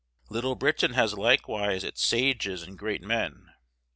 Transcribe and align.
Little 0.31 0.55
Britain 0.55 0.93
has 0.95 1.13
likewise 1.13 1.83
its 1.83 2.03
sages 2.03 2.63
and 2.63 2.75
great 2.75 3.03
men. 3.03 3.53